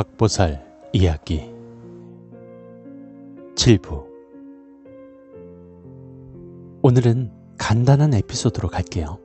[0.00, 0.64] 박보살
[0.94, 1.52] 이야기
[3.54, 4.06] 7부
[6.80, 9.18] 오늘은 간단한 에피소드로 갈게요.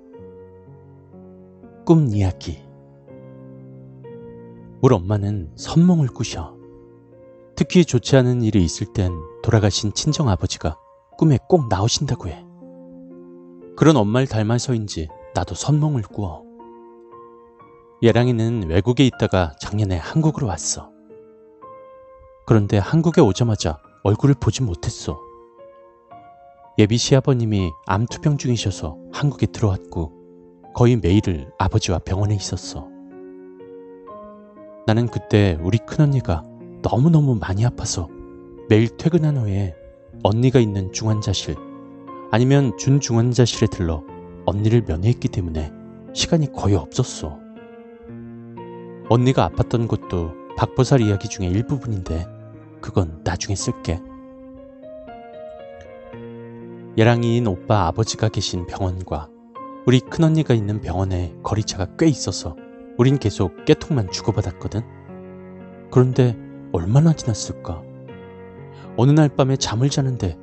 [1.86, 2.62] 꿈 이야기
[4.82, 6.58] 우리 엄마는 선몽을 꾸셔.
[7.56, 10.78] 특히 좋지 않은 일이 있을 땐 돌아가신 친정 아버지가
[11.18, 12.46] 꿈에 꼭 나오신다고 해.
[13.78, 16.45] 그런 엄마를 닮아서인지 나도 선몽을 꾸어.
[18.02, 20.92] 예랑이는 외국에 있다가 작년에 한국으로 왔어.
[22.46, 25.18] 그런데 한국에 오자마자 얼굴을 보지 못했어.
[26.78, 30.12] 예비 시아버님이 암 투병 중이셔서 한국에 들어왔고
[30.74, 32.90] 거의 매일을 아버지와 병원에 있었어.
[34.86, 36.44] 나는 그때 우리 큰언니가
[36.82, 38.10] 너무너무 많이 아파서
[38.68, 39.74] 매일 퇴근한 후에
[40.22, 41.56] 언니가 있는 중환자실
[42.30, 44.04] 아니면 준중환자실에 들러
[44.46, 45.72] 언니를 면회했기 때문에
[46.14, 47.45] 시간이 거의 없었어.
[49.08, 52.28] 언니가 아팠던 것도 박보살 이야기 중에 일부분인데
[52.82, 54.02] 그건 나중에 쓸게.
[56.98, 59.30] 예랑이인 오빠 아버지가 계신 병원과
[59.86, 62.56] 우리 큰언니가 있는 병원에 거리차가 꽤 있어서
[62.98, 64.82] 우린 계속 깨통만 주고받았거든.
[65.92, 66.36] 그런데
[66.72, 67.84] 얼마나 지났을까?
[68.98, 70.38] 어느 날 밤에 잠을 자는데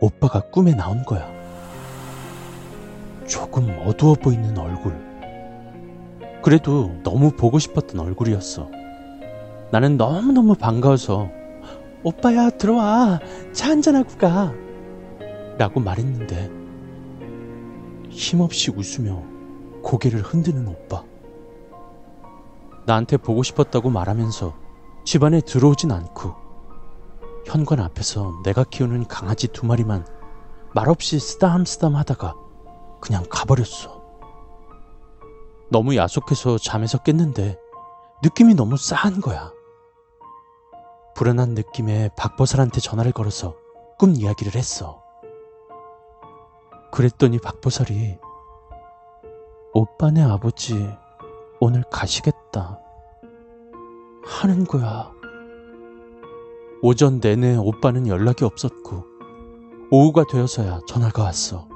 [0.00, 1.28] 오빠가 꿈에 나온 거야.
[3.26, 5.15] 조금 어두워 보이는 얼굴.
[6.46, 8.70] 그래도 너무 보고 싶었던 얼굴이었어.
[9.72, 11.28] 나는 너무너무 반가워서
[12.04, 13.18] 오빠야 들어와
[13.52, 14.54] 차 한잔하고 가
[15.58, 16.48] 라고 말했는데
[18.10, 19.24] 힘없이 웃으며
[19.82, 21.02] 고개를 흔드는 오빠.
[22.86, 24.54] 나한테 보고 싶었다고 말하면서
[25.04, 26.32] 집안에 들어오진 않고
[27.44, 30.06] 현관 앞에서 내가 키우는 강아지 두 마리만
[30.76, 32.36] 말없이 쓰담쓰담 하다가
[33.00, 33.95] 그냥 가버렸어.
[35.68, 37.58] 너무 야속해서 잠에서 깼는데
[38.22, 39.52] 느낌이 너무 싸한 거야.
[41.14, 43.56] 불안한 느낌에 박보살한테 전화를 걸어서
[43.98, 45.02] 꿈 이야기를 했어.
[46.92, 48.18] 그랬더니 박보살이
[49.72, 50.88] 오빠네 아버지
[51.60, 52.80] 오늘 가시겠다
[54.24, 55.12] 하는 거야.
[56.82, 59.04] 오전 내내 오빠는 연락이 없었고
[59.90, 61.68] 오후가 되어서야 전화가 왔어.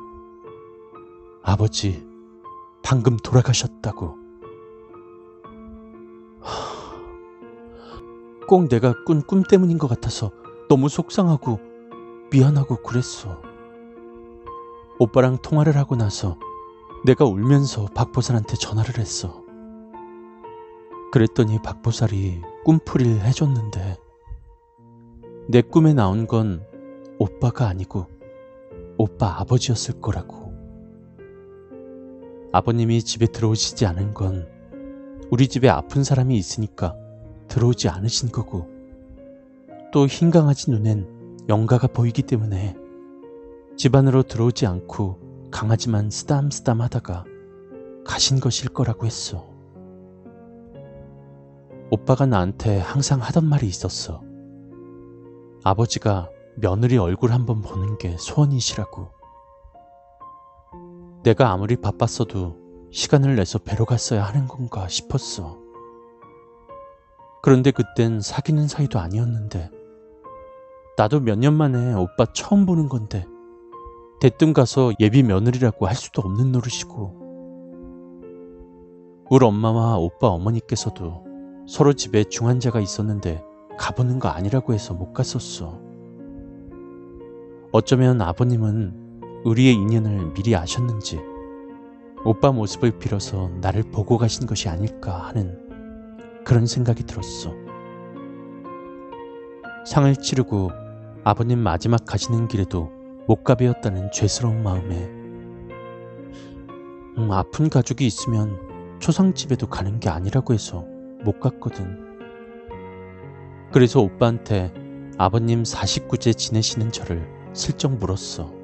[1.43, 2.10] 아버지
[2.83, 4.17] 방금 돌아가셨다고.
[8.49, 10.31] 꼭 내가 꾼 꿈 때문인 것 같아서
[10.69, 11.61] 너무 속상하고
[12.33, 13.41] 미안하고 그랬어.
[14.99, 16.37] 오빠랑 통화를 하고 나서
[17.05, 19.43] 내가 울면서 박보살한테 전화를 했어.
[21.13, 23.99] 그랬더니 박보살이 꿈풀이를 해줬는데
[25.49, 26.65] 내 꿈에 나온 건
[27.19, 28.07] 오빠가 아니고
[28.99, 30.50] 오빠 아버지였을 거라고.
[32.53, 34.49] 아버님이 집에 들어오시지 않은 건
[35.31, 36.97] 우리 집에 아픈 사람이 있으니까
[37.49, 38.69] 들어오지 않으신 거고
[39.93, 42.77] 또 흰 강아지 눈엔 영가가 보이기 때문에
[43.77, 47.25] 집 안으로 들어오지 않고 강아지만 쓰담쓰담 하다가
[48.05, 49.49] 가신 것일 거라고 했어.
[51.91, 54.23] 오빠가 나한테 항상 하던 말이 있었어.
[55.65, 59.20] 아버지가 며느리 얼굴 한번 보는 게 소원이시라고.
[61.23, 62.57] 내가 아무리 바빴어도
[62.91, 65.59] 시간을 내서 뵈러 갔어야 하는 건가 싶었어.
[67.43, 69.71] 그런데 그땐 사귀는 사이도 아니었는데,
[70.97, 73.27] 나도 몇 년 만에 오빠 처음 보는 건데,
[74.21, 77.21] 대뜸 가서 예비 며느리라고 할 수도 없는 노릇이고,
[79.31, 81.25] 우리 엄마와 오빠 어머니께서도
[81.69, 83.45] 서로 집에 중환자가 있었는데
[83.79, 85.81] 가보는 거 아니라고 해서 못 갔었어.
[87.71, 89.10] 어쩌면 아버님은
[89.45, 91.21] 우리의 인연을 미리 아셨는지
[92.25, 95.59] 오빠 모습을 빌어서 나를 보고 가신 것이 아닐까 하는
[96.45, 97.55] 그런 생각이 들었어.
[99.87, 100.71] 상을 치르고
[101.25, 102.91] 아버님 마지막 가시는 길에도
[103.27, 104.97] 못가배였다는 죄스러운 마음에
[107.17, 108.59] 음, 아픈 가족이 있으면
[108.99, 110.85] 초상집에도 가는 게 아니라고 해서
[111.25, 112.11] 못 갔거든.
[113.73, 114.73] 그래서 오빠한테
[115.17, 118.60] 아버님 49제 지내시는 저를 슬쩍 물었어.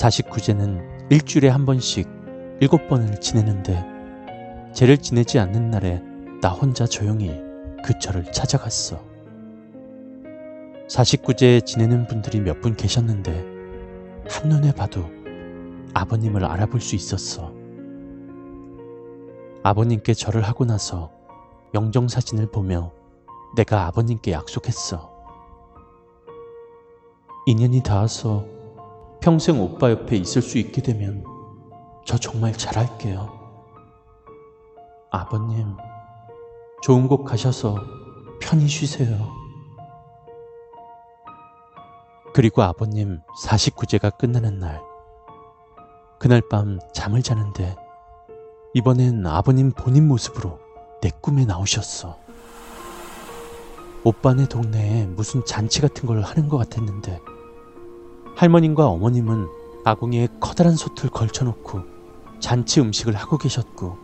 [0.00, 2.08] 49제는 일주일에 한 번씩
[2.60, 3.84] 일곱 번을 지내는데
[4.72, 6.02] 제를 지내지 않는 날에
[6.40, 7.30] 나 혼자 조용히
[7.84, 9.00] 그 절을 찾아갔어.
[10.88, 13.44] 49제 지내는 분들이 몇 분 계셨는데
[14.28, 15.04] 한눈에 봐도
[15.94, 17.52] 아버님을 알아볼 수 있었어.
[19.62, 21.10] 아버님께 절을 하고 나서
[21.72, 22.92] 영정사진을 보며
[23.56, 25.12] 내가 아버님께 약속했어.
[27.46, 28.44] 인연이 닿아서
[29.24, 31.24] 평생 오빠 옆에 있을 수 있게 되면
[32.04, 33.32] 저 정말 잘할게요.
[35.10, 35.78] 아버님,
[36.82, 37.82] 좋은 곳 가셔서
[38.38, 39.16] 편히 쉬세요.
[42.34, 44.82] 그리고 아버님 49제가 끝나는 날.
[46.18, 47.76] 그날 밤 잠을 자는데
[48.74, 50.58] 이번엔 아버님 본인 모습으로
[51.00, 52.18] 내 꿈에 나오셨어.
[54.04, 57.20] 오빠네 동네에 무슨 잔치 같은 걸 하는 것 같았는데
[58.36, 59.48] 할머님과 어머님은
[59.84, 61.82] 아궁이에 커다란 솥을 걸쳐놓고
[62.40, 63.96] 잔치 음식을 하고 계셨고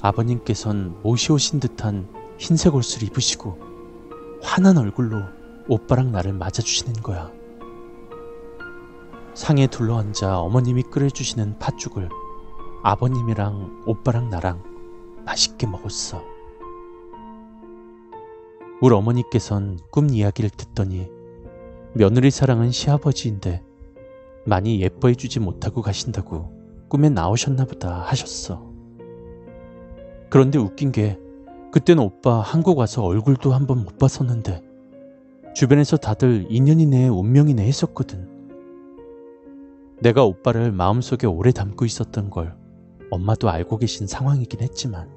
[0.00, 2.08] 아버님께선 모시 오신 듯한
[2.38, 3.58] 흰색 옷을 입으시고
[4.42, 5.22] 환한 얼굴로
[5.68, 7.30] 오빠랑 나를 맞아주시는 거야.
[9.34, 12.08] 상에 둘러앉아 어머님이 끓여주시는 팥죽을
[12.82, 14.62] 아버님이랑 오빠랑 나랑
[15.24, 16.22] 맛있게 먹었어.
[18.80, 21.21] 우리 어머니께선 꿈 이야기를 듣더니
[21.94, 23.62] 며느리 사랑은 시아버지인데
[24.46, 26.50] 많이 예뻐해 주지 못하고 가신다고
[26.88, 28.70] 꿈에 나오셨나 보다 하셨어.
[30.30, 31.18] 그런데 웃긴 게
[31.70, 34.62] 그때는 오빠 한국 와서 얼굴도 한번 못 봤었는데
[35.54, 38.28] 주변에서 다들 2년 이내에 운명이네 했었거든.
[40.00, 42.56] 내가 오빠를 마음속에 오래 담고 있었던 걸
[43.10, 45.10] 엄마도 알고 계신 상황이긴 했지만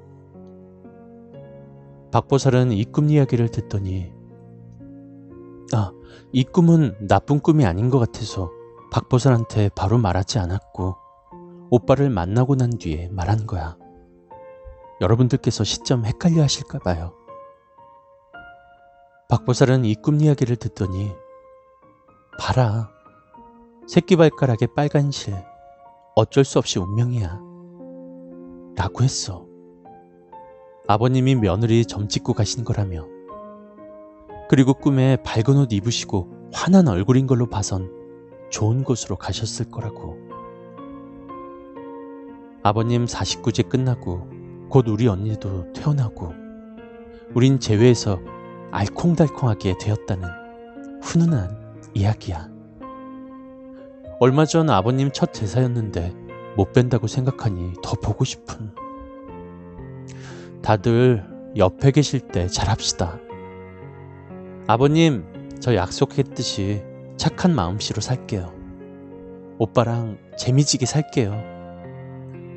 [2.12, 4.12] 박보살은 이 꿈 이야기를 듣더니
[5.72, 5.90] 아,
[6.32, 8.50] 이 꿈은 나쁜 꿈이 아닌 것 같아서
[8.92, 10.96] 박보살한테 바로 말하지 않았고
[11.70, 13.76] 오빠를 만나고 난 뒤에 말한 거야.
[15.00, 17.12] 여러분들께서 시점 헷갈려 하실까 봐요.
[19.28, 21.12] 박보살은 이 꿈 이야기를 듣더니
[22.38, 22.90] 봐라.
[23.88, 25.34] 새끼발가락에 빨간 실.
[26.14, 27.40] 어쩔 수 없이 운명이야.
[28.76, 29.46] 라고 했어.
[30.88, 33.15] 아버님이 며느리 점 찍고 가신 거라며.
[34.48, 37.90] 그리고 꿈에 밝은 옷 입으시고 환한 얼굴인 걸로 봐선
[38.50, 40.16] 좋은 곳으로 가셨을 거라고.
[42.62, 44.28] 아버님 49제 끝나고
[44.68, 46.32] 곧 우리 언니도 퇴원하고
[47.34, 48.20] 우린 재회해서
[48.70, 50.28] 알콩달콩하게 되었다는
[51.02, 52.48] 훈훈한 이야기야.
[54.20, 56.14] 얼마 전 아버님 첫 제사였는데
[56.56, 58.72] 못 뵌다고 생각하니 더 보고 싶은.
[60.62, 61.24] 다들
[61.56, 63.20] 옆에 계실 때 잘합시다.
[64.68, 65.24] 아버님,
[65.60, 66.82] 저 약속했듯이
[67.16, 68.52] 착한 마음씨로 살게요.
[69.58, 71.40] 오빠랑 재미지게 살게요.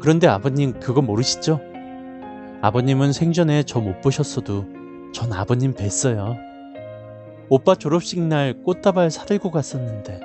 [0.01, 1.59] 그런데 아버님 그거 모르시죠?
[2.61, 4.65] 아버님은 생전에 저 못 보셨어도
[5.13, 6.35] 전 아버님 뵀어요.
[7.47, 10.19] 오빠 졸업식 날 꽃다발 사들고 갔었는데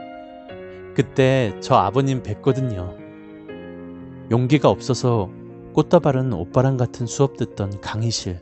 [0.95, 2.97] 그때 저 아버님 뵀거든요.
[4.31, 5.31] 용기가 없어서
[5.75, 8.41] 꽃다발은 오빠랑 같은 수업 듣던 강의실,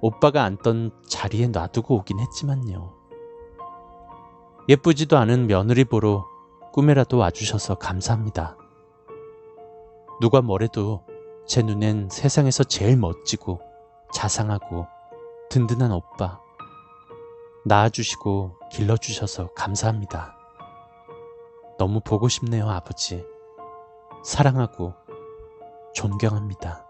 [0.00, 2.92] 오빠가 앉던 자리에 놔두고 오긴 했지만요.
[4.68, 6.26] 예쁘지도 않은 며느리 보러
[6.72, 8.56] 꿈에라도 와주셔서 감사합니다.
[10.20, 11.04] 누가 뭐래도
[11.46, 13.60] 제 눈엔 세상에서 제일 멋지고
[14.12, 14.86] 자상하고
[15.50, 16.40] 든든한 오빠.
[17.66, 20.36] 낳아주시고 길러주셔서 감사합니다.
[21.78, 23.24] 너무 보고 싶네요, 아버지.
[24.22, 24.94] 사랑하고
[25.94, 26.86] 존경합니다.